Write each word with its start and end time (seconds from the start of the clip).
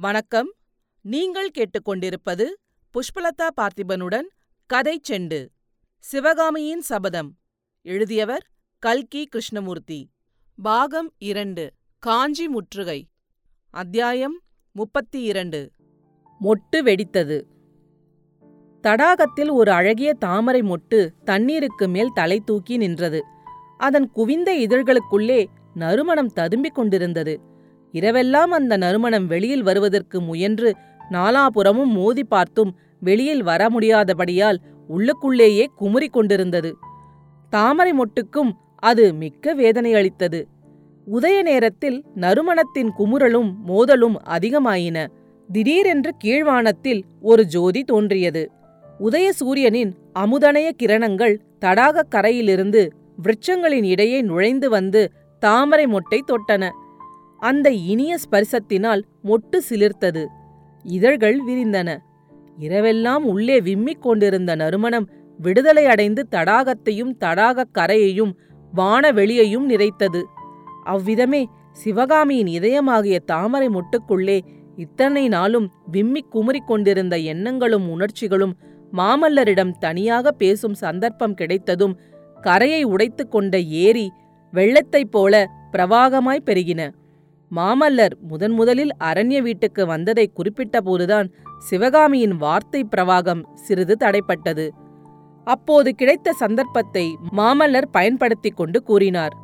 வணக்கம். 0.00 0.54
நீங்கள் 1.02 1.50
கேட்டுக்கொண்டிருப்பது 1.58 2.44
புஷ்பலதா 2.94 3.48
பார்த்திபனுடன் 3.60 4.26
கதை 4.66 5.00
செண்டு. 5.08 5.48
சிவகாமியின் 5.98 6.80
சபதம். 6.80 7.36
எழுதியவர் 7.82 8.46
கல்கி 8.78 9.24
கிருஷ்ணமூர்த்தி. 9.24 10.10
பாகம் 10.62 11.12
இரண்டு. 11.18 11.72
காஞ்சி 11.98 12.48
முற்றுகை. 12.48 13.08
அத்தியாயம் 13.70 14.40
முப்பத்தி 14.72 15.22
இரண்டு 15.22 15.70
மொட்டு 16.40 16.76
வெடித்தது. 16.76 17.42
தடாகத்தில் 18.82 19.52
ஒரு 19.52 19.70
அழகிய 19.70 20.14
தாமரை 20.14 20.60
மொட்டு 20.60 21.10
தண்ணீருக்கு 21.24 21.88
மேல் 21.88 22.10
தலை 22.14 22.40
தூக்கி 22.40 22.76
நின்றது. 22.76 23.24
அதன் 23.78 24.10
குவிந்த 24.10 24.54
இதழ்களுக்குள்ளே 24.54 25.46
நறுமணம் 25.74 26.32
ததும்பிக் 26.36 26.74
கொண்டிருந்தது. 26.74 27.49
இரவெல்லாம் 27.92 28.50
அந்த 28.50 28.76
நறுமணம் 28.76 29.26
வெளியில் 29.26 29.62
வருவதற்கு 29.62 30.20
முயன்று 30.20 30.76
நாலாபுறமும் 31.10 31.86
மோதி 31.86 32.24
பார்த்தும் 32.24 32.76
வெளியில் 33.00 33.42
வர 33.42 33.68
முடியாதபடியால் 33.68 34.56
உள்ளுக்குள்ளேயே 34.96 35.66
குமுறி 35.76 36.08
கொண்டிருந்தது. 36.08 36.76
தாமரை 37.50 37.92
மொட்டுக்கும் 37.92 38.52
அது 38.76 39.14
மிக்க 39.14 39.54
வேதனை 39.54 39.94
அளித்தது. 39.94 40.48
உதய 41.12 41.42
நேரத்தில் 41.42 42.04
நறுமணத்தின் 42.16 42.90
குமுறலும் 42.98 43.54
மோதலும் 43.66 44.14
அதிகமாயின. 44.24 45.06
திடீரென்று 45.52 46.14
கீழ்வானத்தில் 46.24 47.02
ஒரு 47.20 47.44
ஜோதி 47.44 47.84
தோன்றியது. 47.84 48.50
உதய 49.00 49.28
சூரியனின் 49.28 49.94
அமுதனய 50.18 50.70
கிரணங்கள் 50.82 51.38
தடாகக் 51.60 52.10
கரையிலிருந்து 52.10 52.92
விருட்சங்களின் 53.22 53.84
இடையே 53.84 54.22
நுழைந்து 54.22 54.70
வந்து 54.70 55.12
தாமரை 55.38 55.86
மொட்டை 55.86 56.24
தொட்டன. 56.26 56.70
அந்த 57.40 57.70
இனிய 57.70 58.16
ஸ்பரிசத்தினால் 58.16 59.02
மொட்டு 59.24 59.58
சிலிர்த்தது. 59.70 60.26
இதழ்கள் 60.82 61.40
விரிந்தன. 61.48 61.98
இரவெல்லாம் 62.60 63.24
உள்ளே 63.24 63.60
விம்மிக் 63.60 63.98
கொண்டிருந்த 63.98 64.54
நறுமணம் 64.54 65.08
விடுதலை 65.38 65.86
அடைந்து 65.86 66.26
தடாகத்தையும் 66.30 67.12
தடாகக் 67.20 67.72
கரையையும் 67.78 68.32
வானவெளியையும் 68.76 69.68
நிறைத்தது. 69.68 70.22
அவ்விதமே 70.84 71.48
சிவகாமியின் 71.72 72.62
இதயமாகிய 72.62 73.18
தாமரை 73.18 73.68
மொட்டுக்குள்ளே 73.68 74.40
இத்தனை 74.76 75.28
நாளும் 75.28 75.70
விம்மிக் 75.92 76.28
குமுறிக் 76.32 76.66
கொண்டிருந்த 76.66 77.18
எண்ணங்களும் 77.18 77.90
உணர்ச்சிகளும் 77.90 78.56
மாமல்லரிடம் 78.92 79.70
தனியாக 79.78 80.32
பேசும் 80.32 80.74
சந்தர்ப்பம் 80.74 81.34
கிடைத்ததும் 81.34 81.98
கரையை 82.40 82.82
உடைத்து 82.82 83.28
கொண்ட 83.28 83.60
ஏரி 83.60 84.12
வெள்ளத்தைப் 84.52 85.10
போல 85.10 85.50
பிரவாகமாய் 85.72 86.42
பெருகின. 86.44 86.92
மாமல்லர் 87.56 88.10
முதன் 88.20 88.52
முதலில் 88.52 88.90
அரண்ய 88.98 89.42
வீட்டுக்கு 89.42 89.86
வந்ததை 89.86 90.30
குறிப்பிட்ட 90.34 90.80
போதுதான் 90.80 91.30
சிவகாமியின் 91.58 92.36
வார்த்தை 92.36 92.86
பிரவாகம் 92.96 93.42
சிறிது 93.54 93.96
தடைப்பட்டது. 94.00 94.68
அப்போது 95.44 95.94
கிடைத்த 95.94 96.32
சந்தர்ப்பத்தை 96.32 97.16
மாமல்லர் 97.36 97.84
பயன்படுத்திக் 97.90 98.56
கொண்டு 98.56 98.82
கூறினார். 98.82 99.36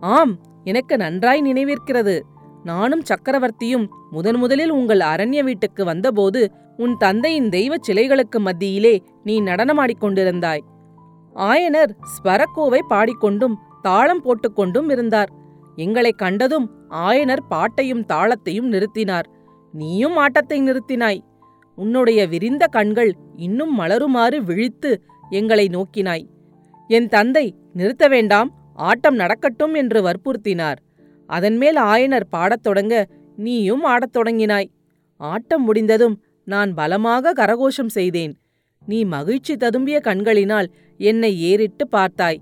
ஆம் 0.00 0.38
எனக்கு 0.64 0.96
நன்றாய் 0.96 1.42
நினைவிருக்கிறது. 1.42 2.20
நானும் 2.64 3.02
சக்கரவர்த்தியும் 3.02 3.86
முதன் 4.10 4.36
முதலில் 4.36 4.70
உங்கள் 4.70 4.98
அரண்ய 4.98 5.42
வீட்டுக்கு 5.42 5.84
வந்தபோது 5.84 6.52
உன் 6.76 6.96
தந்தையின் 6.96 7.48
தெய்வச் 7.48 7.90
சிலைகளுக்கு 7.90 8.38
மத்தியிலே 8.38 9.02
நீ 9.24 9.40
நடனமாடிக் 9.40 10.02
கொண்டிருந்தாய். 10.02 10.60
ஆயனர் 11.34 11.90
ஸ்வரக்கோவை 12.14 12.78
பாடிக்கொண்டும் 12.88 13.54
தாளம் 13.82 14.22
போட்டுக்கொண்டும் 14.24 14.90
இருந்தார். 14.90 15.42
எங்களைக் 15.76 16.18
கண்டதும் 16.18 16.70
ஆயனர் 16.90 17.40
பாட்டையும் 17.48 18.06
தாளத்தையும் 18.06 18.70
நிறுத்தினார். 18.70 19.22
நீயும் 19.72 20.16
ஆட்டத்தை 20.16 20.60
நிறுத்தினாய். 20.60 21.20
உன்னுடைய 21.76 22.26
விரிந்த 22.26 22.66
கண்கள் 22.66 23.16
இன்னும் 23.36 23.80
மலருமாறு 23.80 24.42
விழித்து 24.42 25.02
எங்களை 25.30 25.68
நோக்கினாய். 25.68 26.26
என் 26.88 27.08
தந்தை 27.08 27.54
நிறுத்த 27.72 28.08
வேண்டாம் 28.08 28.52
ஆட்டம் 28.74 29.14
நடக்கட்டும் 29.14 29.74
என்று 29.74 30.02
வற்புறுத்தினார். 30.02 30.76
அதன்மேல் 31.26 31.78
ஆயனர் 31.78 32.22
பாடத் 32.30 32.62
தொடங்க 32.62 33.08
நீயும் 33.36 33.82
ஆடத் 33.82 34.16
தொடங்கினாய். 34.16 34.68
ஆட்டம் 35.16 35.64
முடிந்ததும் 35.64 36.22
நான் 36.44 36.74
பலமாக 36.74 37.32
கரகோஷம் 37.32 37.86
செய்தேன். 37.86 38.38
நீ 38.86 39.04
மகிழ்ச்சி 39.04 39.54
ததும்பிய 39.54 40.00
கண்களினால் 40.00 40.70
என்னை 40.98 41.40
ஏறிட்டு 41.40 41.88
பார்த்தாய். 41.92 42.36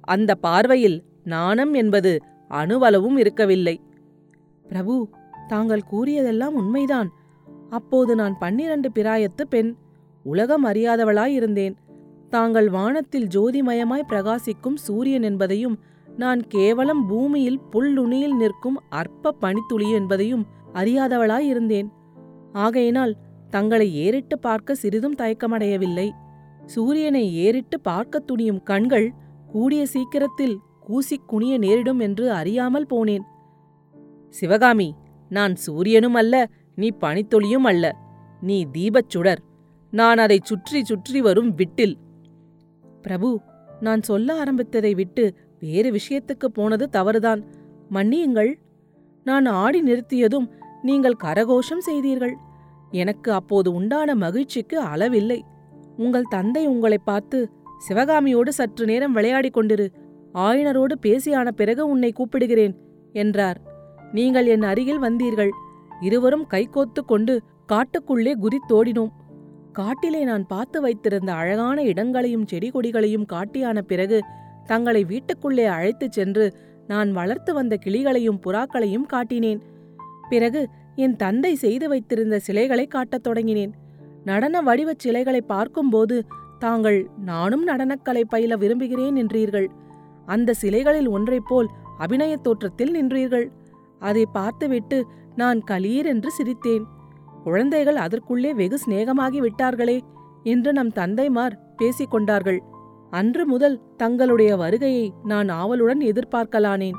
அந்த 0.00 0.34
பார்வையில் 0.34 1.02
நாணம் 1.24 1.74
என்பது 1.74 2.22
அணுவளவும் 2.48 3.16
இருக்கவில்லை. 3.16 3.80
பிரபு 4.68 5.08
தாங்கள் 5.46 5.82
கூறியதெல்லாம் 5.92 6.54
உண்மைதான். 6.54 7.12
அப்போது 7.70 8.14
நான் 8.14 8.38
பன்னிரண்டு 8.38 8.90
பிராயத்து 8.94 9.44
பெண் 9.50 9.74
உலகம் 10.22 10.66
அறியாதவளாயிருந்தேன் 10.66 11.74
தாங்கள் 12.30 12.68
வானத்தில் 12.68 13.26
ஜோதிமயமாய் 13.26 14.08
பிரகாசிக்கும் 14.08 14.74
சூரியன் 14.74 15.22
என்பதையும் 15.22 15.78
நான் 16.16 16.46
கேவலம் 16.46 17.06
பூமியில் 17.06 17.60
புல்லுணியில் 17.72 18.36
நிற்கும் 18.36 18.80
அற்ப 18.88 19.32
பனித்துளி 19.32 19.90
என்பதையும் 19.90 20.46
அறியாதவளாயிருந்தேன் 20.74 21.88
ஆகையினால் 22.52 23.16
தங்களை 23.50 23.94
ஏறிட்டு 23.94 24.38
பார்க்க 24.38 24.74
சிறிதும் 24.74 25.14
தயக்கமடையவில்லை. 25.14 26.10
சூரியனை 26.66 27.34
ஏறிட்டு 27.34 27.80
பார்க்கத் 27.80 28.30
துணியும் 28.30 28.62
கண்கள் 28.62 29.12
கூடிய 29.46 29.86
சீக்கிரத்தில் 29.86 30.58
கூசிக் 30.88 31.26
குனிய 31.26 31.58
நேரிடும் 31.58 31.98
என்று 31.98 32.32
அறியாமல் 32.32 32.86
போனேன். 32.90 33.22
சிவகாமி 34.28 34.94
நான் 35.28 35.56
சூரியனும் 35.56 36.14
அல்ல 36.14 36.48
நீ 36.74 36.88
பனித்தொளியும் 37.00 37.66
அல்ல. 37.66 37.96
நீ 38.40 38.66
தீபச் 38.72 39.08
சுடர். 39.08 39.42
நான் 39.90 40.18
அதைச் 40.18 40.44
சுற்றி 40.44 40.84
சுற்றி 40.84 41.20
வரும் 41.20 41.56
விட்டில். 41.56 41.94
பிரபு 43.02 43.40
நான் 43.80 44.02
சொல்ல 44.02 44.44
ஆரம்பித்ததை 44.44 44.94
விட்டு 44.94 45.34
வேறு 45.60 45.90
விஷயத்துக்குப் 45.90 46.54
போனது 46.54 46.88
தவறுதான். 46.88 47.44
மன்னியுங்கள். 47.90 48.54
நான் 49.24 49.46
ஆடி 49.46 49.82
நிறுத்தியதும் 49.82 50.50
நீங்கள் 50.82 51.16
கரகோஷம் 51.24 51.78
செய்தீர்கள். 51.78 52.36
எனக்கு 52.90 53.32
அப்போது 53.32 53.72
உண்டான 53.72 54.14
மகிழ்ச்சிக்கு 54.14 54.82
அளவில்லை. 54.82 55.40
உங்கள் 55.96 56.30
தந்தை 56.30 56.66
உங்களை 56.66 56.98
பார்த்து 56.98 57.50
சிவகாமியோடு 57.88 58.48
சற்று 58.48 58.86
நேரம் 58.86 59.12
விளையாடிக் 59.12 59.56
கொண்டிரு. 59.56 59.88
ஆயனரோடு 60.38 60.94
பேசியான 61.06 61.48
பிறகு 61.50 61.82
உன்னை 61.86 62.12
கூப்பிடுகிறேன் 62.12 62.74
என்றார். 63.12 63.60
நீங்கள் 64.12 64.46
என் 64.46 64.62
அருகில் 64.62 65.02
வந்தீர்கள். 65.02 65.52
இருவரும் 66.00 66.46
கைகோத்து 66.50 67.00
கொண்டு 67.06 67.34
காட்டுக்குள்ளே 67.72 68.32
குதித்தோடினோம் 68.42 69.12
காட்டிலே 69.72 70.20
நான் 70.24 70.44
பார்த்து 70.46 70.80
வைத்திருந்த 70.80 71.30
அழகான 71.32 71.82
இடங்களையும் 71.82 72.46
செடி 72.46 72.68
கொடிகளையும் 72.70 73.26
காட்டியான 73.32 73.80
பிறகு 73.80 74.18
தங்களை 74.64 75.04
வீட்டுக்குள்ளே 75.04 75.64
அழைத்துச் 75.64 76.12
சென்று 76.12 76.46
நான் 76.86 77.10
வளர்த்து 77.12 77.54
வந்த 77.54 77.78
கிளிகளையும் 77.84 78.40
புறாக்களையும் 78.46 79.06
காட்டினேன். 79.12 79.60
பிறகு 80.28 80.68
என் 80.96 81.16
தந்தை 81.16 81.54
செய்து 81.54 81.88
வைத்திருந்த 81.88 82.38
சிலைகளை 82.38 82.86
காட்டத் 82.86 83.26
தொடங்கினேன். 83.26 83.72
நடன 84.24 84.62
வடிவச் 84.62 84.98
சிலைகளை 84.98 85.40
பார்க்கும்போது 85.40 86.16
தாங்கள் 86.58 86.98
நானும் 87.24 87.66
நடனக்கலை 87.68 88.24
பயில 88.28 88.56
விரும்புகிறேன் 88.56 89.14
என்றீர்கள். 89.14 89.68
அந்த 90.28 90.54
சிலைகளில் 90.62 91.08
ஒன்றைப் 91.08 91.48
போல் 91.48 91.68
அபிநயத் 91.98 92.42
தோற்றத்தில் 92.42 92.92
நின்றீர்கள். 92.94 93.46
அதை 93.98 94.24
பார்த்துவிட்டு 94.32 94.98
நான் 95.34 95.60
களீர் 95.70 96.08
என்று 96.12 96.30
சிரித்தேன். 96.38 96.84
குழந்தைகள் 97.44 97.96
அதற்குள்ளே 97.96 98.50
வெகு 98.54 98.78
சிநேகமாகி 98.86 99.38
விட்டார்களே 99.38 99.98
என்று 100.42 100.70
நம் 100.72 100.92
தந்தைமார் 100.92 101.54
பேசிக்கொண்டார்கள் 101.78 102.60
அன்று 103.10 103.42
முதல் 103.46 103.76
தங்களுடைய 103.96 104.50
வருகையை 104.56 105.06
நான் 105.24 105.48
ஆவலுடன் 105.60 106.02
எதிர்பார்க்கலானேன். 106.10 106.98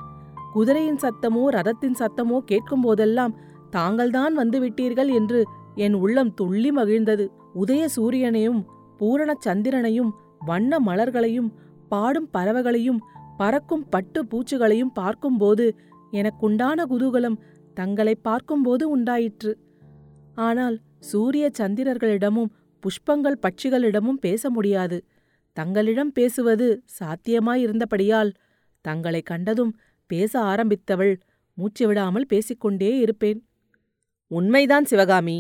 குதிரையின் 0.54 1.02
சத்தமோ 1.04 1.44
ரதத்தின் 1.48 1.98
சத்தமோ 2.00 2.38
கேட்கும்போதெல்லாம் 2.52 3.34
தாங்கள்தான் 3.70 4.34
வந்து 4.34 4.58
விட்டீர்கள் 4.60 5.12
என்று 5.14 5.40
என் 5.76 5.94
உள்ளம் 5.94 6.32
துள்ளி 6.34 6.72
மகிழ்ந்தது. 6.72 7.26
உதய 7.62 7.84
சூரியனையும் 7.96 8.60
பூரண 8.98 9.32
சந்திரனையும் 9.46 10.12
வண்ண 10.46 10.80
மலர்களையும் 10.86 11.50
பாடும் 11.90 12.30
பறவைகளையும் 12.34 13.00
பறக்கும் 13.40 13.86
பட்டு 13.90 14.20
பூச்சிகளையும் 14.32 14.94
பார்க்கும்போது 14.94 15.66
எனக்குண்டான 16.14 16.86
குதூகலம் 16.92 17.38
தங்களை 17.78 18.16
பார்க்கும்போது 18.28 18.84
உண்டாயிற்று. 18.90 19.52
ஆனால் 20.48 20.78
சூரிய 21.10 21.46
சந்திரர்களிடமும் 21.60 22.52
புஷ்பங்கள் 22.84 23.42
பட்சிகளிடமும் 23.46 24.20
பேச 24.26 24.50
முடியாது. 24.50 24.98
தங்களிடம் 25.58 26.12
பேசுவது 26.12 26.68
சாத்தியமாயிருந்தபடியால் 27.00 28.32
தங்களை 28.86 29.22
கண்டதும் 29.22 29.74
பேச 30.10 30.34
ஆரம்பித்தவள் 30.52 31.14
மூச்சு 31.58 31.86
விடாமல் 31.88 32.28
பேசிக்கொண்டே 32.28 32.92
இருப்பேன். 33.00 33.40
உண்மைதான் 34.32 34.86
சிவகாமி. 34.86 35.38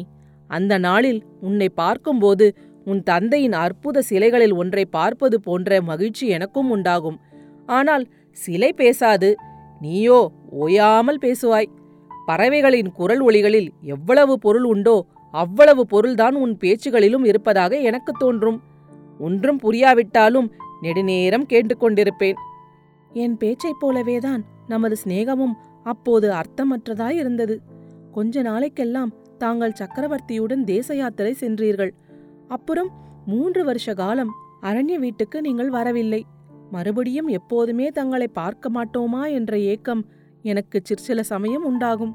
அந்த 0.49 0.73
நாளில் 0.87 1.21
உன்னை 1.47 1.69
பார்க்கும்போது 1.81 2.45
உன் 2.85 3.01
தந்தையின் 3.03 3.55
அற்புத 3.63 4.03
சிலைகளில் 4.09 4.55
ஒன்றை 4.61 4.83
பார்ப்பது 4.97 5.37
போன்ற 5.47 5.79
மகிழ்ச்சி 5.81 6.25
எனக்கும் 6.35 6.69
உண்டாகும். 6.75 7.17
ஆனால் 7.69 8.05
சிலை 8.37 8.73
பேசாது. 8.73 9.29
நீயோ 9.79 10.19
ஓயாமல் 10.59 11.21
பேசுவாய். 11.21 11.69
பறவைகளின் 12.25 12.89
குரல் 12.91 13.21
ஒளிகளில் 13.21 13.69
எவ்வளவு 13.81 14.33
பொருள் 14.39 14.63
உண்டோ 14.63 14.97
அவ்வளவு 15.33 15.83
பொருள்தான் 15.85 16.35
உன் 16.35 16.53
பேச்சுகளிலும் 16.61 17.25
இருப்பதாக 17.25 17.73
எனக்கு 17.79 18.11
தோன்றும். 18.17 18.59
ஒன்றும் 19.19 19.59
புரியாவிட்டாலும் 19.63 20.47
நெடுநேரம் 20.81 21.45
கேட்டுக்கொண்டிருப்பேன் 21.49 22.39
என் 23.13 23.37
பேச்சைப் 23.37 23.81
போலவேதான் 23.81 24.41
நமது 24.67 24.95
சிநேகமும் 24.95 25.55
அப்போது 25.83 26.27
அர்த்தமற்றதாய் 26.31 27.17
இருந்தது. 27.21 27.55
கொஞ்ச 28.11 28.41
நாளைக்கெல்லாம் 28.41 29.11
தாங்கள் 29.37 29.77
சக்கரவர்த்தியுடன் 29.79 30.63
தேச 30.63 30.95
யாத்திரை 30.95 31.33
சென்றீர்கள். 31.39 31.91
அப்புறம் 32.47 32.89
மூன்று 33.25 33.61
வருஷ 33.63 33.93
காலம் 33.93 34.31
அரண்ய 34.61 34.95
வீட்டுக்கு 34.95 35.37
நீங்கள் 35.41 35.69
வரவில்லை. 35.69 36.21
மறுபடியும் 36.71 37.29
எப்போதுமே 37.37 37.87
தங்களை 37.89 38.27
பார்க்க 38.39 38.69
மாட்டோமா 38.69 39.23
என்ற 39.37 39.53
ஏக்கம் 39.73 40.03
எனக்கு 40.41 40.77
சிற்சில 40.83 41.19
சமயம் 41.33 41.65
உண்டாகும். 41.65 42.13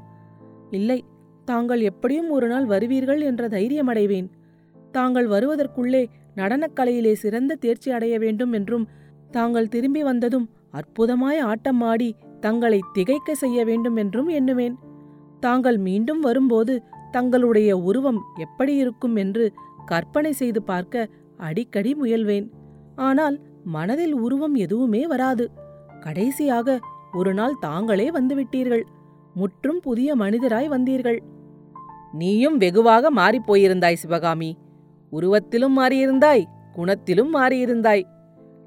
இல்லை 0.71 0.99
தாங்கள் 1.47 1.81
எப்படியும் 1.89 2.29
ஒரு 2.29 2.47
நாள் 2.47 2.65
வருவீர்கள் 2.65 3.21
என்ற 3.21 3.47
தைரியமடைவேன் 3.47 4.29
தாங்கள் 4.91 5.27
வருவதற்குள்ளே 5.27 6.03
நடனக்கலையிலே 6.35 7.13
சிறந்த 7.23 7.57
தேர்ச்சி 7.63 7.89
அடைய 7.91 8.15
வேண்டும் 8.19 8.53
என்றும் 8.53 8.85
தாங்கள் 9.31 9.71
திரும்பி 9.73 10.01
வந்ததும் 10.03 10.47
அற்புதமாய் 10.71 11.41
ஆட்டம் 11.49 11.81
ஆடி 11.91 12.09
தங்களை 12.39 12.79
திகைக்க 12.93 13.35
செய்ய 13.35 13.59
வேண்டும் 13.65 13.97
என்றும் 14.03 14.29
எண்ணுவேன். 14.39 14.75
தாங்கள் 15.39 15.77
மீண்டும் 15.87 16.21
வரும்போது 16.21 16.73
தங்களுடைய 17.11 17.71
உருவம் 17.89 18.19
எப்படி 18.37 18.73
இருக்கும் 18.75 19.15
என்று 19.15 19.45
கற்பனை 19.85 20.31
செய்து 20.33 20.61
பார்க்க 20.63 21.09
அடிக்கடி 21.39 21.91
முயல்வேன். 22.01 22.47
ஆனால் 22.95 23.37
மனதில் 23.65 24.13
உருவம் 24.13 24.55
எதுவுமே 24.55 25.07
வராது. 25.07 25.51
கடைசியாக 25.99 26.79
ஒரு 27.13 27.33
நாள் 27.33 27.57
தாங்களே 27.59 28.11
வந்துவிட்டீர்கள். 28.11 28.83
முற்றும் 29.33 29.79
புதிய 29.79 30.15
மனிதராய் 30.15 30.67
வந்தீர்கள். 30.67 31.19
நீயும் 32.11 32.57
வெகுவாக 32.57 33.11
மாறிப் 33.11 33.53
போயிருந்தாய் 33.53 33.93
சிவகாமி. 33.93 34.57
உருவத்திலும் 35.11 35.77
மாறியிருந்தாய் 35.77 36.43
குணத்திலும் 36.75 37.33
மாறியிருந்தாய். 37.33 38.03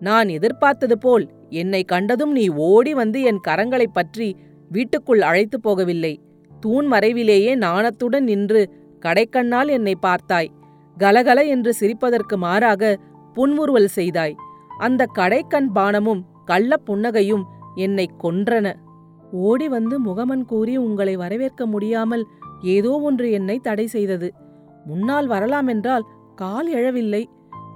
நான் 0.00 0.28
எதிர்பார்த்தது 0.28 0.98
போல் 0.98 1.28
என்னை 1.48 1.84
கண்டதும் 1.84 2.32
நீ 2.32 2.48
ஓடி 2.48 2.94
வந்து 2.94 3.22
என் 3.22 3.40
கரங்களைப் 3.48 3.94
பற்றி 3.94 4.36
வீட்டுக்குள் 4.68 5.22
அழைத்துப் 5.22 5.70
போகவில்லை. 5.70 6.16
தூண் 6.60 6.92
மறைவிலேயே 6.92 7.56
நாணத்துடன் 7.56 8.24
நின்று 8.24 8.70
கடைக்கண்ணால் 9.06 9.68
என்னை 9.68 9.96
பார்த்தாய். 10.02 10.48
கலகல 10.98 11.42
என்று 11.42 11.74
சிரிப்பதற்கு 11.80 12.36
மாறாக 12.36 12.98
புன்முறுவல் 13.34 13.88
செய்தாய். 13.96 14.34
அந்த 14.78 15.06
கடைக்கண் 15.14 15.68
பானமும் 15.74 16.22
கள்ளப் 16.46 16.84
புன்னகையும் 16.86 17.44
என்னை 17.74 18.10
கொன்றன. 18.22 18.74
ஓடி 19.32 19.68
வந்து 19.68 20.00
முகமன் 20.00 20.44
கூறி 20.44 20.76
உங்களை 20.76 21.16
வரவேற்க 21.16 21.66
முடியாமல் 21.66 22.26
ஏதோ 22.62 23.00
ஒன்று 23.00 23.30
என்னை 23.30 23.58
தடை 23.58 23.86
செய்தது. 23.86 24.32
முன்னால் 24.84 25.26
வரலாம் 25.26 25.66
என்றால் 25.66 26.06
கால் 26.34 26.74
எழவில்லை. 26.74 27.24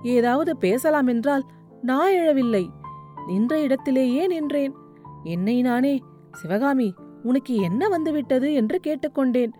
ஏதாவது 0.02 0.56
பேசலாம் 0.56 1.06
என்றால் 1.06 1.44
நான் 1.82 2.12
எழவில்லை. 2.12 2.64
நின்ற 3.26 3.60
இடத்திலேயே 3.60 4.26
நின்றேன். 4.26 4.74
என்னை 5.24 5.62
நானே 5.62 6.02
சிவகாமி 6.32 6.94
உனக்கு 7.22 7.54
என்ன 7.54 7.88
வந்துவிட்டது? 7.88 8.54
என்று 8.54 8.80
கேட்டுக்கொண்டேன் 8.86 9.52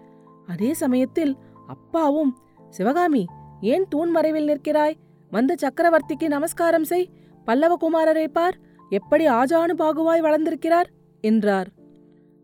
அதே 0.47 0.73
சமயத்தில் 0.73 1.37
அப்பாவும் 1.67 2.39
சிவகாமி 2.69 3.25
ஏன் 3.61 3.87
தூண் 3.89 4.11
மறைவில் 4.11 4.49
நிற்கிறாய்? 4.49 4.97
வந்து 5.31 5.55
சக்கரவர்த்திக்கு 5.55 6.27
நமஸ்காரம் 6.27 6.85
செய். 6.85 7.11
பல்லவகுமாரரை 7.47 8.27
பார் 8.29 8.57
எப்படி 8.91 9.29
ஆஜானு 9.29 9.75
பாகுவாய் 9.79 10.21
வளர்ந்திருக்கிறார்? 10.21 10.87
என்றார். 11.21 11.69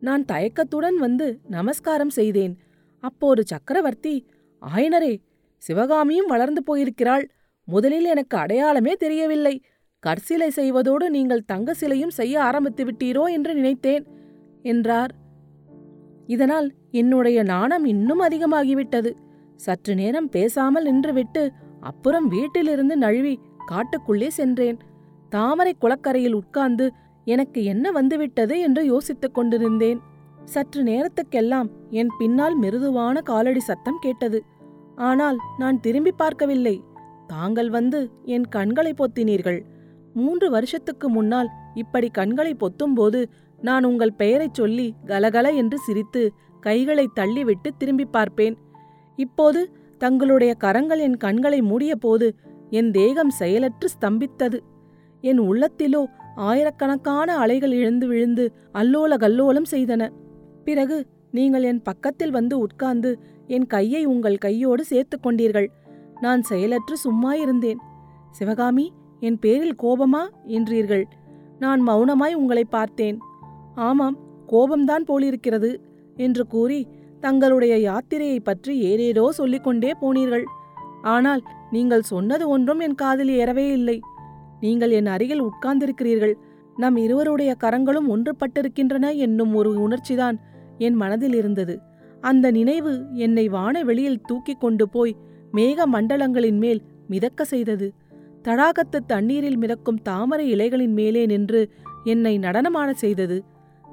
நான் 0.00 0.25
தயக்கத்துடன் 0.25 0.97
வந்து 0.97 1.39
நமஸ்காரம் 1.49 2.11
செய்தேன். 2.11 2.59
அப்போது 3.00 3.43
சக்கரவர்த்தி 3.47 4.27
ஆயனரே 4.62 5.19
சிவகாமியும் 5.59 6.27
வளர்ந்து 6.27 6.62
போயிருக்கிறாள். 6.62 7.25
முதலில் 7.65 8.05
எனக்கு 8.05 8.37
அடையாளமே 8.37 8.95
தெரியவில்லை. 8.95 9.62
கற்சிலை 10.00 10.50
செய்வதோடு 10.50 11.11
நீங்கள் 11.11 11.44
தங்க 11.44 11.75
சிலையும் 11.75 12.11
செய்ய 12.11 12.43
ஆரம்பித்து 12.43 12.85
விட்டீரோ 12.85 13.31
என்று 13.33 13.55
நினைத்தேன் 13.55 14.06
என்றார். 14.62 15.12
இதனால் 16.27 16.73
என்னுடைய 16.91 17.43
நாணம் 17.43 17.85
இன்னும் 17.85 18.21
அதிகமாகிவிட்டது. 18.21 19.11
சற்று 19.56 19.94
நேரம் 19.94 20.29
பேசாமல் 20.29 20.87
நின்றுவிட்டு 20.87 21.51
அப்புறம் 21.81 22.29
வீட்டிலிருந்து 22.29 22.97
நழுவி 22.97 23.39
காட்டுக்குள்ளே 23.71 24.29
சென்றேன். 24.29 24.79
தாமரை 25.29 25.73
குளக்கரையில் 25.75 26.33
உட்கார்ந்து 26.33 26.87
எனக்கு 27.25 27.65
என்ன 27.65 27.91
வந்துவிட்டது 27.91 28.61
என்று 28.61 28.83
யோசித்துக் 28.85 29.35
கொண்டிருந்தேன். 29.35 29.99
சற்று 30.45 30.83
நேரத்துக்கெல்லாம் 30.83 31.69
என் 31.91 32.13
பின்னால் 32.19 32.61
மிருதுவான 32.61 33.23
காலடி 33.23 33.61
சத்தம் 33.61 33.99
கேட்டது. 34.01 34.39
ஆனால் 34.97 35.39
நான் 35.59 35.81
திரும்பி 35.81 36.13
பார்க்கவில்லை. 36.13 36.77
தாங்கள் 37.27 37.71
வந்து 37.71 38.11
என் 38.25 38.47
கண்களை 38.49 38.93
பொத்தினீர்கள். 38.93 39.61
மூன்று 40.15 40.51
வருஷத்துக்கு 40.51 41.09
முன்னால் 41.09 41.51
இப்படி 41.75 42.09
கண்களை 42.09 42.53
பொத்தும்போது 42.55 43.21
நான் 43.61 43.85
உங்கள் 43.85 44.13
பெயரைச் 44.13 44.55
சொல்லி 44.55 44.95
கலகல 45.07 45.49
என்று 45.51 45.79
சிரித்து 45.79 46.23
கைகளை 46.61 47.09
தள்ளிவிட்டு 47.17 47.71
திரும்பி 47.79 48.05
பார்ப்பேன். 48.05 48.57
இப்போது 49.19 49.61
தங்களுடைய 49.99 50.55
கரங்கள் 50.55 50.99
என் 50.99 51.17
கண்களை 51.17 51.61
மூடிய 51.61 51.97
போது 51.97 52.27
என் 52.71 52.91
தேகம் 52.91 53.31
செயலற்று 53.31 53.89
ஸ்தம்பித்தது. 53.95 54.59
என் 55.20 55.41
உள்ளத்திலோ 55.41 56.05
ஆயிரக்கணக்கான 56.35 57.37
அலைகள் 57.37 57.70
எழுந்து 57.70 58.06
விழுந்து 58.06 58.53
அல்லோல 58.75 59.12
கல்லோலம் 59.17 59.70
செய்தன. 59.70 60.09
பிறகு 60.65 61.06
நீங்கள் 61.31 61.62
என் 61.62 61.82
பக்கத்தில் 61.82 62.31
வந்து 62.31 62.59
உட்கார்ந்து 62.59 63.19
என் 63.47 63.67
கையை 63.67 64.05
உங்கள் 64.05 64.37
கையோடு 64.37 64.85
சேர்த்துக் 64.85 65.26
கொண்டீர்கள். 65.26 65.67
நான் 66.20 66.43
செயலற்று 66.43 66.97
சும்மா 66.97 67.35
இருந்தேன். 67.35 67.79
சிவகாமி 68.31 68.93
என் 69.20 69.38
பேரில் 69.38 69.75
கோபமா? 69.82 70.29
என்றீர்கள். 70.47 71.05
நான் 71.59 71.88
மௌனமாய் 71.88 72.35
உங்களை 72.35 72.65
பார்த்தேன். 72.65 73.19
ஆமாம் 73.75 74.19
கோபம்தான் 74.49 75.05
போலிருக்கிறது 75.05 75.81
என்று 76.17 76.47
கூறி 76.47 76.87
தங்களுடைய 77.20 77.75
யாத்திரையை 77.91 78.38
பற்றி 78.43 78.81
ஏதேதோ 78.81 79.32
சொல்லிக்கொண்டே 79.32 79.93
போனீர்கள். 80.00 80.44
ஆனால் 81.03 81.43
நீங்கள் 81.70 82.03
சொன்னது 82.03 82.49
ஒன்றும் 82.49 82.79
என் 82.79 82.94
காதில் 82.94 83.29
ஏறவே 83.29 83.69
இல்லை. 83.69 84.00
நீங்கள் 84.60 84.90
என் 84.90 85.06
அருகில் 85.06 85.43
உட்கார்ந்திருக்கிறீர்கள். 85.43 86.34
நம் 86.76 86.96
இருவருடைய 86.96 87.55
கரங்களும் 87.55 88.08
ஒன்றுபட்டிருக்கின்றன 88.16 89.16
என்னும் 89.16 89.55
ஒரு 89.55 89.88
உணர்ச்சிதான் 89.88 90.37
என் 90.78 90.94
மனதில் 90.94 91.34
இருந்தது. 91.34 91.81
அந்த 92.20 92.50
நினைவு 92.50 93.05
என்னை 93.12 93.49
வான 93.49 93.82
வெளியில் 93.82 94.20
தூக்கிக் 94.20 94.60
கொண்டு 94.60 94.88
போய் 94.88 95.16
மேக 95.52 95.82
மண்டலங்களின் 95.93 96.58
மேல் 96.58 96.82
மிதக்க 97.08 97.44
செய்தது. 97.44 97.93
தடாகத்து 98.43 98.98
தண்ணீரில் 99.06 99.56
மிதக்கும் 99.56 100.03
தாமரை 100.03 100.55
இலைகளின் 100.55 100.93
மேலே 100.93 101.27
நின்று 101.27 101.70
என்னை 102.05 102.38
நடனமான 102.38 102.91
செய்தது. 102.91 103.44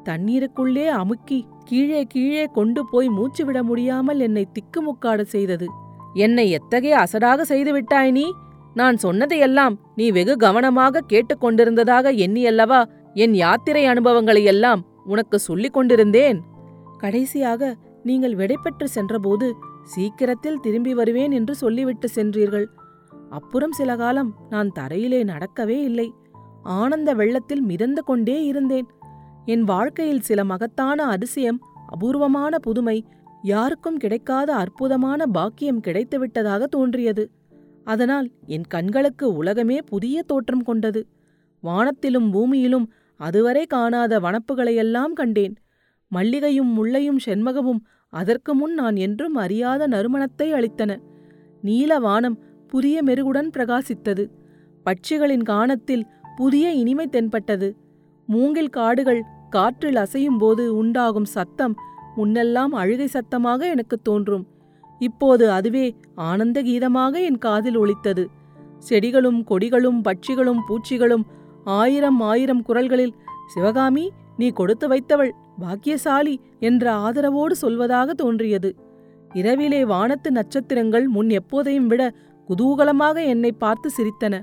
தண்ணீருக்குள்ளே 0.05 0.85
அமுக்கி 0.87 1.45
கீழே 1.63 2.03
கீழே 2.03 2.45
கொண்டு 2.45 2.89
போய் 2.89 3.09
மூச்சுவிட 3.09 3.63
முடியாமல் 3.63 4.19
என்னை 4.19 4.47
திக்குமுக்காட 4.51 5.21
செய்தது. 5.21 5.67
என்னை 6.13 6.51
எத்தகைய 6.51 6.97
அசடாக 6.97 7.41
செய்துவிட்டாய் 7.49 8.11
நீ? 8.11 8.31
நான் 8.75 8.97
சொன்னதையெல்லாம் 8.97 9.79
நீ 9.95 10.11
வெகு 10.11 10.37
கவனமாக 10.37 11.01
கேட்டுக்கொண்டிருந்ததாக 11.09 12.11
எண்ணியல்லவா? 12.23 12.79
என் 13.13 13.33
யாத்திரை 13.33 13.85
அனுபவங்களையெல்லாம் 13.85 14.81
உனக்கு 15.05 15.39
சொல்லிக் 15.39 15.73
கொண்டிருந்தேன். 15.73 16.41
கடைசியாக 16.97 17.75
நீங்கள் 18.03 18.35
விடைபெற்று 18.35 18.87
சென்றபோது 18.87 19.55
சீக்கிரத்தில் 19.83 20.59
திரும்பி 20.59 20.93
வருவேன் 20.93 21.31
என்று 21.31 21.55
சொல்லிவிட்டு 21.55 22.07
சென்றீர்கள். 22.15 22.65
அப்புறம் 23.29 23.71
சில 23.71 23.95
காலம் 23.95 24.35
நான் 24.49 24.71
தரையிலே 24.79 25.21
நடக்கவே 25.23 25.77
இல்லை. 25.81 26.13
ஆனந்த 26.63 27.13
வெள்ளத்தில் 27.13 27.61
மிதந்து 27.61 28.03
கொண்டே 28.03 28.43
இருந்தேன். 28.43 28.87
என் 29.45 29.63
வாழ்க்கையில் 29.63 30.21
சில 30.21 30.43
மகத்தான 30.43 31.05
அதிசயம் 31.05 31.59
அபூர்வமான 31.87 32.59
புதுமை 32.59 33.05
யாருக்கும் 33.41 33.97
கிடைக்காத 33.97 34.55
அற்புதமான 34.55 35.25
பாக்கியம் 35.25 35.81
கிடைத்துவிட்டதாக 35.81 36.63
தோன்றியது. 36.63 37.31
அதனால் 37.85 38.27
என் 38.45 38.67
கண்களுக்கு 38.67 39.25
உலகமே 39.33 39.77
புதிய 39.81 40.23
தோற்றம் 40.23 40.63
கொண்டது. 40.63 41.01
வானத்திலும் 41.63 42.29
பூமியிலும் 42.33 42.87
அதுவரை 43.19 43.65
காணாத 43.65 44.19
வனப்புகளையெல்லாம் 44.19 45.13
கண்டேன். 45.13 45.55
மல்லிகையும் 46.11 46.71
முல்லையும் 46.77 47.21
செண்மகமும் 47.25 47.81
அதற்கு 48.13 48.51
முன் 48.55 48.73
நான் 48.73 48.95
என்றும் 48.95 49.35
அறியாத 49.35 49.87
நறுமணத்தை 49.87 50.47
அளித்தன. 50.53 50.91
நீல 51.61 51.99
வானம் 51.99 52.37
புதிய 52.67 53.03
மெருகுடன் 53.03 53.49
பிரகாசித்தது. 53.55 54.23
பட்சிகளின் 54.85 55.45
கானத்தில் 55.51 56.05
புதிய 56.37 56.65
இனிமை 56.71 57.07
தென்பட்டது. 57.07 57.69
மூங்கில் 58.29 58.69
காடுகள் 58.69 59.21
காற்றில் 59.49 59.95
அசையும் 59.95 60.37
போது 60.37 60.63
உண்டாகும் 60.75 61.29
சத்தம் 61.35 61.75
முன்னெல்லாம் 62.17 62.73
அழுகை 62.73 63.07
சத்தமாக 63.07 63.61
எனக்கு 63.67 63.97
தோன்றும். 64.01 64.45
இப்போது 64.99 65.51
அதுவே 65.51 65.85
ஆனந்த 66.15 66.61
கீதமாக 66.61 67.13
என் 67.19 67.37
காதில் 67.37 67.77
ஒலித்தது. 67.77 68.29
செடிகளும் 68.79 69.43
கொடிகளும் 69.43 69.99
பட்சிகளும் 70.03 70.61
பூச்சிகளும் 70.69 71.25
ஆயிரம் 71.63 72.19
ஆயிரம் 72.19 72.63
குரல்களில் 72.63 73.15
சிவகாமி 73.53 74.05
நீ 74.37 74.49
கொடுத்து 74.49 74.87
வைத்தவள் 74.87 75.31
பாக்கியசாலி 75.59 76.39
என்ற 76.59 76.93
ஆதரவோடு 76.95 77.55
சொல்வதாக 77.61 78.09
தோன்றியது. 78.13 78.75
இரவிலே 79.33 79.85
வானத்து 79.85 80.31
நட்சத்திரங்கள் 80.31 81.07
முன் 81.07 81.29
எப்போதையும் 81.29 81.85
விட 81.85 82.13
குதூகலமாக 82.49 83.17
என்னை 83.25 83.51
பார்த்து 83.51 83.89
சிரித்தன. 83.97 84.35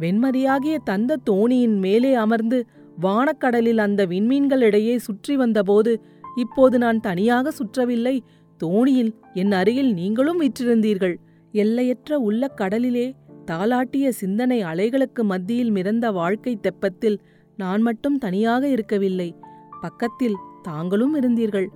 வெண்மதியாகிய 0.00 0.76
தந்த 0.84 1.18
தோணியின் 1.30 1.76
மேலே 1.78 2.14
அமர்ந்து 2.14 2.66
வானக்கடலில் 3.00 3.78
அந்த 3.78 4.06
விண்மீன்களிடையே 4.06 4.96
சுற்றி 4.96 5.36
வந்தபோது 5.36 6.00
இப்போது 6.36 6.78
நான் 6.78 7.00
தனியாக 7.00 7.52
சுற்றவில்லை 7.58 8.22
தோணியில் 8.64 9.14
என் 9.34 9.52
அருகில் 9.52 9.92
நீங்களும் 9.92 10.40
விற்றிருந்தீர்கள். 10.40 11.14
எல்லையற்ற 11.52 12.18
உள்ள 12.18 12.46
கடலிலே 12.46 13.14
தாலாட்டிய 13.50 14.08
சிந்தனை 14.08 14.64
அலைகளுக்கு 14.64 15.22
மத்தியில் 15.22 15.70
மிதந்த 15.70 16.10
வாழ்க்கை 16.10 16.58
தெப்பத்தில் 16.62 17.18
நான் 17.56 17.82
மட்டும் 17.82 18.18
தனியாக 18.18 18.68
இருக்கவில்லை. 18.68 19.36
பக்கத்தில் 19.80 20.36
தாங்களும் 20.62 21.20
இருந்தீர்கள். 21.20 21.66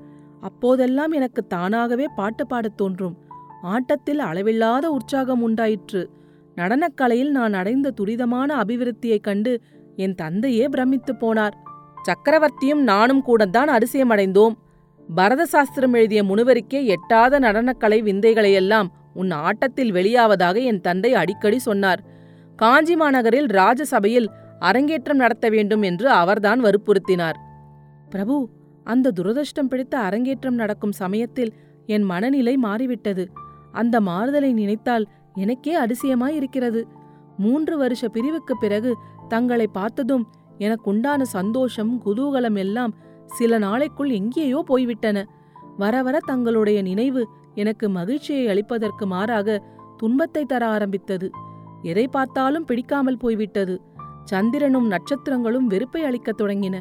அப்போதெல்லாம் 0.40 1.10
எனக்கு 1.10 1.46
தானாகவே 1.46 2.06
பாட்டு 2.16 2.46
பாடத் 2.46 2.76
தோன்றும். 2.76 3.18
ஆட்டத்தில் 3.62 4.18
அளவில்லாத 4.18 4.90
உற்சாகம் 4.90 5.42
உண்டாயிற்று. 5.42 6.10
நடனக்கலையில் 6.56 7.30
நான் 7.30 7.52
அடைந்த 7.52 7.92
துரிதமான 8.00 8.48
அபிவிருத்தியைக் 8.48 9.20
கண்டு 9.20 9.60
என் 9.96 10.14
தந்தையே 10.14 10.68
பிரமித்துப் 10.68 11.26
போனார். 11.26 11.52
சக்கரவர்த்தியும் 12.02 12.82
நானும் 12.82 13.22
கூடத்தான் 13.22 13.68
அரிசியமடைந்தோம் 13.68 14.54
பரத 15.14 15.46
சாஸ்திரம் 15.46 15.92
எழுதிய 15.92 16.22
முனிவருக்கே 16.22 16.84
எட்டாத 16.84 17.40
நடனக்கலை 17.40 18.02
விந்தைகளையெல்லாம் 18.02 18.86
உன் 19.14 19.30
ஆட்டத்தில் 19.30 19.92
வெளியாவதாக 19.92 20.62
என் 20.62 20.80
தந்தை 20.80 21.14
அடிக்கடி 21.14 21.58
சொன்னார். 21.58 22.02
காஞ்சி 22.56 22.96
மாநகரில் 22.96 23.46
ராஜசபையில் 23.46 24.30
அரங்கேற்றம் 24.58 25.16
நடத்த 25.16 25.48
வேண்டும் 25.48 25.82
என்று 25.82 26.08
அவர்தான் 26.08 26.64
வற்புறுத்தினார். 26.64 27.34
பிரபு 28.10 28.48
அந்த 28.84 29.12
துரதிருஷ்டம் 29.20 29.68
பிடித்த 29.68 29.98
அரங்கேற்றம் 29.98 30.54
நடக்கும் 30.54 30.92
சமயத்தில் 30.92 31.52
என் 31.86 32.02
மனநிலை 32.02 32.56
மாறிவிட்டது. 32.56 33.30
அந்த 33.72 34.00
மாறுதலை 34.00 34.52
நினைத்தால் 34.52 35.06
எனக்கே 35.34 35.78
அதிசயமாயிருக்கிறது. 35.80 36.82
மூன்று 37.38 37.78
வருஷ 37.78 38.08
பிரிவுக்குப் 38.08 38.60
பிறகு 38.60 38.96
தங்களை 39.28 39.66
பார்த்ததும் 39.66 40.28
எனக்குண்டான 40.58 41.22
சந்தோஷம் 41.22 42.02
குதூகலம் 42.06 42.56
எல்லாம் 42.56 42.94
சில 43.28 43.58
நாளைக்குள் 43.58 44.10
எங்கேயோ 44.10 44.62
போய்விட்டன. 44.66 45.28
வர 45.76 46.02
வர 46.02 46.18
தங்களுடைய 46.26 46.82
நினைவு 46.82 47.28
எனக்கு 47.54 47.88
மகிழ்ச்சியை 47.88 48.46
அளிப்பதற்கு 48.46 49.06
மாறாக 49.06 49.62
துன்பத்தை 49.96 50.44
தர 50.44 50.66
ஆரம்பித்தது. 50.66 51.30
எதை 51.82 52.08
பார்த்தாலும் 52.08 52.64
பிடிக்காமல் 52.64 53.16
போய்விட்டது. 53.16 53.80
சந்திரனும் 54.24 54.90
நட்சத்திரங்களும் 54.90 55.66
வெறுப்பை 55.66 56.04
அளிக்கத் 56.04 56.40
தொடங்கின. 56.40 56.80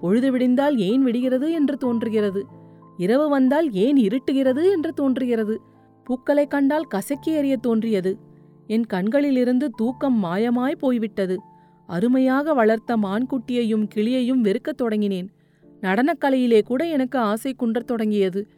பொழுது 0.00 0.30
விடிந்தால் 0.30 0.76
ஏன் 0.76 1.02
விடுகிறது 1.02 1.52
என்று 1.52 1.76
தோன்றுகிறது. 1.76 2.46
இரவு 2.96 3.28
வந்தால் 3.28 3.72
ஏன் 3.72 3.96
இருட்டுகிறது 3.96 4.70
என்று 4.70 4.92
தோன்றுகிறது. 4.92 5.60
பூக்களைக் 6.04 6.50
கண்டால் 6.50 6.84
கசக்கி 6.84 7.34
எறிய 7.34 7.56
தோன்றியது. 7.56 8.18
என் 8.66 8.84
கண்களிலிருந்து 8.84 9.70
தூக்கம் 9.70 10.24
மாயமாய் 10.24 10.76
போய்விட்டது. 10.76 11.40
அருமையாக 11.86 12.54
வளர்த்த 12.54 12.96
மான்குட்டியையும் 12.96 13.88
கிளியையும் 13.94 14.40
வெறுக்கத் 14.40 14.80
தொடங்கினேன். 14.82 15.28
நடனக்கலையிலே 15.82 16.62
கூட 16.62 16.84
எனக்கு 16.84 17.18
ஆசை 17.18 17.54
குன்றத் 17.54 17.86
தொடங்கியது. 17.86 18.48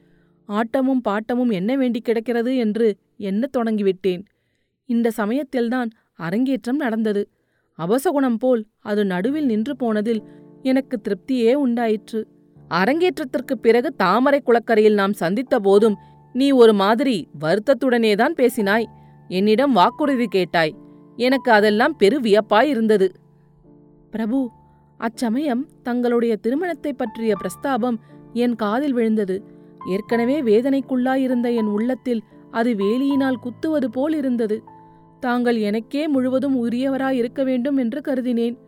ஆட்டமும் 0.48 1.00
பாட்டமும் 1.08 1.52
என்ன 1.52 1.76
வேண்டி 1.76 2.00
கிடக்கிறது 2.00 2.56
என்று 2.56 2.96
எண்ணத் 3.16 3.56
தொடங்கிவிட்டேன். 3.56 4.25
இந்த 4.84 5.10
சமயத்தில்தான் 5.10 5.90
அரங்கேற்றம் 6.14 6.76
நடந்தது. 6.76 7.28
அபசகுணம் 7.78 8.37
போல் 8.38 8.66
அது 8.78 9.04
நடுவில் 9.04 9.46
நின்று 9.46 9.76
போனதில் 9.76 10.22
எனக்கு 10.62 11.00
திருப்தியே 11.08 11.52
உண்டாயிற்று. 11.52 12.26
அரங்கேற்றத்திற்குப் 12.70 13.62
பிறகு 13.62 13.94
தாமரை 13.94 14.40
குளக்கரையில் 14.40 14.94
நாம் 14.94 15.12
சந்தித்த 15.12 15.58
போதும் 15.58 15.96
நீ 16.32 16.50
ஒரு 16.50 16.72
மாதிரி 16.72 17.28
வருத்தத்துடனேதான் 17.40 18.32
பேசினாய். 18.37 18.84
என்னிடம் 19.28 19.72
வாக்குறுதி 19.72 20.26
கேட்டாய். 20.26 20.75
எனக்கு 21.16 21.52
அதெல்லாம் 21.52 21.96
பெரு 21.96 22.20
வியப்பாய் 22.20 22.62
இருந்தது. 22.62 23.12
பிரபு 24.10 24.50
அச்சமயம் 24.98 25.66
தங்களுடைய 25.82 26.36
திருமணத்தைப் 26.36 26.98
பற்றிய 26.98 27.34
பிரஸ்தாபம் 27.34 27.98
என் 28.32 28.56
காதில் 28.56 28.92
விழுந்தது. 28.92 29.44
ஏற்கனவே 29.86 30.42
வேதனைக்குள்ளாயிருந்த 30.42 31.56
என் 31.56 31.66
உள்ளத்தில் 31.66 32.22
அது 32.50 32.72
வேலியினால் 32.72 33.34
குத்துவது 33.34 33.90
போல் 33.90 34.14
இருந்தது. 34.14 34.62
தாங்கள் 35.20 35.56
எனக்கே 35.56 36.08
முழுவதும் 36.08 36.68
உரியவராயிருக்க 36.68 37.44
வேண்டும் 37.44 37.76
என்று 37.76 38.00
கருதினேன். 38.00 38.58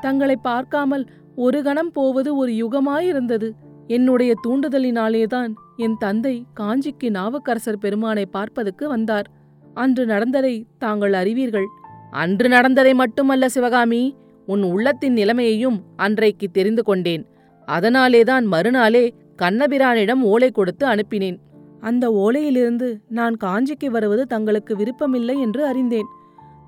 தங்களை 0.00 0.36
பார்க்காமல் 0.36 1.06
ஒரு 1.36 1.62
கணம் 1.62 1.90
போவது 1.90 2.36
ஒரு 2.36 2.52
யுகமாயிருந்தது. 2.52 3.50
என்னுடைய 3.86 4.34
தூண்டுதலினாலேதான் 4.48 5.54
என் 5.76 5.96
தந்தை 5.98 6.44
காஞ்சிக்கு 6.60 7.10
நாவுக்கரசர் 7.10 7.78
பெருமானை 7.78 8.26
பார்ப்பதற்கு 8.26 8.88
வந்தார். 8.88 9.30
அன்று 9.74 10.06
நடந்ததை 10.06 10.66
தாங்கள் 10.78 11.12
அறிவீர்கள். 11.12 11.66
அன்று 12.10 12.48
நடந்ததை 12.48 12.94
மட்டுமல்ல 12.94 13.48
சிவகாமி. 13.48 14.16
உன் 14.46 14.62
உள்ளத்தின் 14.62 15.12
நிலைமையையும் 15.12 15.78
அன்றைக்கு 15.96 16.46
தெரிந்து 16.50 16.82
கொண்டேன். 16.82 17.26
அதனாலேதான் 17.68 18.44
மறுநாளே 18.44 19.14
கண்ணபிரானிடம் 19.42 20.22
ஓலை 20.22 20.50
கொடுத்து 20.50 20.86
அனுப்பினேன். 20.86 21.38
அந்த 21.80 22.10
ஓலையிலிருந்து 22.10 23.00
நான் 23.08 23.36
காஞ்சிக்கு 23.44 23.86
வருவது 23.86 24.26
தங்களுக்கு 24.26 24.76
விருப்பமில்லை 24.76 25.40
என்று 25.40 25.66
அறிந்தேன். 25.66 26.08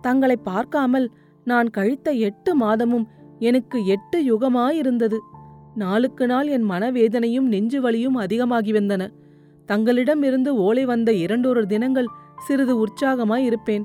தங்களை 0.01 0.37
பார்க்காமல் 0.37 1.11
நான் 1.45 1.69
கழித்த 1.71 2.11
எட்டு 2.11 2.55
மாதமும் 2.55 3.07
எனக்கு 3.39 3.85
எட்டு 3.87 4.19
யுகமாயிருந்தது. 4.23 5.19
நாளுக்கு 5.75 6.27
நாள் 6.27 6.47
என் 6.47 6.71
மனவேதனையும் 6.71 7.49
நெஞ்சு 7.49 7.81
வலியும் 7.81 8.15
அதிகமாகி 8.15 8.73
வந்தன. 8.73 9.03
தங்களிடமிருந்து 9.67 10.51
ஓலை 10.57 10.85
வந்த 10.85 11.13
இரண்டொரு 11.13 11.67
தினங்கள் 11.67 12.13
சிறிது 12.47 12.75
உற்சாகமாய் 12.85 13.45
இருப்பேன் 13.45 13.85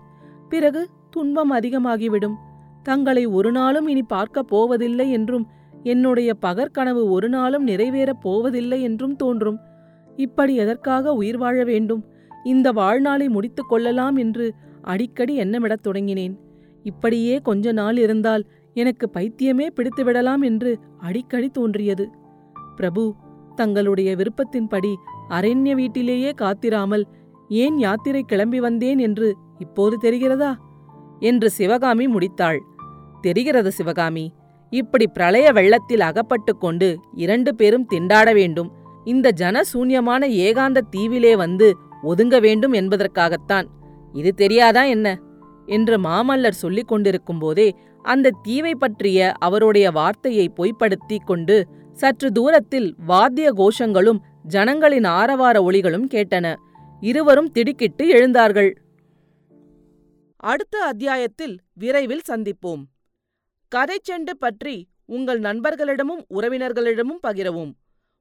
பிறகு 0.49 0.89
துன்பம் 1.09 1.51
அதிகமாகிவிடும். 1.53 2.35
தங்களை 2.83 3.25
ஒரு 3.25 3.51
நாளும் 3.51 3.87
இனி 3.87 4.03
பார்க்கப் 4.03 4.47
போவதில்லை 4.47 5.11
என்றும் 5.11 5.47
என்னுடைய 5.83 6.33
பகற்கனவு 6.41 7.09
ஒரு 7.09 7.29
நாளும் 7.29 7.67
நிறைவேறப் 7.67 8.21
போவதில்லை 8.21 8.81
என்றும் 8.81 9.15
தோன்றும். 9.15 9.59
இப்படி 10.15 10.55
எதற்காக 10.55 11.13
உயிர் 11.13 11.37
வாழ 11.37 11.63
வேண்டும்? 11.63 12.05
இந்த 12.43 12.71
வாழ்நாளை 12.71 13.29
முடித்துக் 13.29 13.69
கொள்ளலாம் 13.69 14.15
என்று 14.15 14.53
அடிக்கடி 14.81 15.39
எண்ணமிடத் 15.39 15.85
தொடங்கினேன். 15.87 16.37
இப்படியே 16.83 17.37
கொஞ்ச 17.37 17.71
நாள் 17.71 17.97
இருந்தால் 17.97 18.45
எனக்கு 18.73 19.09
பைத்தியமே 19.13 19.67
பிடித்துவிடலாம் 19.75 20.41
என்று 20.41 20.79
அடிக்கடி 20.97 21.49
தோன்றியது. 21.49 22.09
பிரபு 22.75 23.15
தங்களுடைய 23.55 24.15
விருப்பத்தின்படி 24.15 24.93
அரண்ய 25.29 25.71
வீட்டிலேயே 25.75 26.31
காத்திராமல் 26.31 27.03
ஏன் 27.49 27.77
யாத்திரை 27.77 28.23
கிளம்பி 28.23 28.59
வந்தேன் 28.59 28.97
என்று 28.97 29.35
இப்போது 29.59 29.97
தெரிகிறதா? 30.01 30.55
என்று 31.19 31.49
சிவகாமி 31.49 32.07
முடித்தாள். 32.07 32.59
தெரிகிறது 33.23 33.71
சிவகாமி. 33.71 34.33
இப்படி 34.69 35.07
பிரளய 35.07 35.51
வெள்ளத்தில் 35.51 35.99
அகப்பட்டு 35.99 36.57
கொண்டு 36.57 36.99
இரண்டு 37.15 37.55
பேரும் 37.55 37.87
திண்டாட 37.93 38.33
வேண்டும். 38.33 38.71
இந்த 39.05 39.31
ஜனசூன்யமான 39.37 40.27
ஏகாந்த 40.27 40.81
தீவிலே 40.97 41.35
வந்து 41.37 41.77
ஒதுங்க 42.03 42.39
வேண்டும் 42.41 42.73
என்பதற்காகத்தான். 42.73 43.65
இது 44.13 44.33
தெரியாதா 44.33 44.83
என்ன? 44.83 45.19
என்று 45.65 45.97
மாமல்லர் 45.97 46.61
சொல்லிக் 46.63 46.87
கொண்டிருக்கும் 46.87 47.39
போதே 47.39 47.75
அந்த 48.01 48.31
தீவை 48.41 48.75
பற்றிய 48.75 49.33
அவருடைய 49.39 49.91
வார்த்தையை 49.91 50.51
பொய்ப்படுத்திக் 50.55 51.25
கொண்டு 51.25 51.67
சற்று 51.93 52.31
தூரத்தில் 52.31 52.95
வாத்திய 53.05 53.53
கோஷங்களும் 53.53 54.19
ஜனங்களின் 54.43 55.03
ஆரவார 55.03 55.69
ஒளிகளும் 55.71 56.07
கேட்டன. 56.11 56.55
இருவரும் 56.99 57.51
திடுக்கிட்டு 57.51 58.05
எழுந்தார்கள். 58.05 58.71
அடுத்த 60.37 60.79
அத்தியாயத்தில் 60.79 61.59
விரைவில் 61.73 62.21
சந்திப்போம். 62.29 62.83
கதைச்செண்டு 63.75 64.31
பற்றி 64.39 64.87
உங்கள் 65.05 65.39
நண்பர்களிடமும் 65.39 66.23
உறவினர்களிடமும் 66.29 67.19
பகிரவும். 67.27 67.73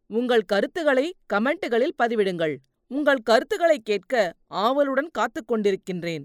உங்கள் 0.06 0.42
கருத்துக்களை 0.42 1.16
கமெண்ட்டுகளில் 1.32 1.94
பதிவிடுங்கள். 2.02 2.56
உங்கள் 2.86 3.18
கருத்துக்களை 3.18 3.78
கேட்க 3.78 4.34
ஆவலுடன் 4.46 5.10
காத்துக் 5.10 5.52
கொண்டிருக்கின்றேன். 5.52 6.24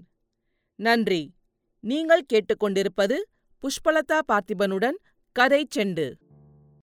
நன்றி. 0.74 1.34
நீங்கள் 1.80 2.24
கேட்டுக்கொண்டிருப்பது 2.32 3.16
புஷ்பலதா 3.62 4.20
பார்த்திபனுடன் 4.32 4.96
கதை 5.32 5.66
செண்டு 5.76 6.12